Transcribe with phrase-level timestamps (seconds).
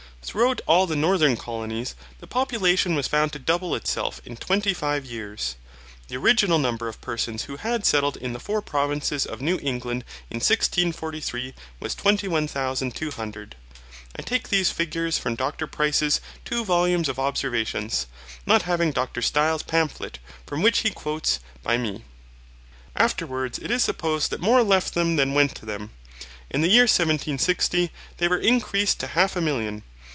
[0.23, 5.03] Throughout all the northern colonies, the population was found to double itself in twenty five
[5.03, 5.55] years.
[6.07, 10.03] The original number of persons who had settled in the four provinces of new England
[10.29, 18.05] in 1643 was 21,200.(I take these figures from Dr Price's two volumes of Observations;
[18.45, 22.03] not having Dr Styles' pamphlet, from which he quotes, by me.)
[22.95, 25.89] Afterwards, it is supposed that more left them than went to them.
[26.51, 29.81] In the year 1760, they were increased to half a million.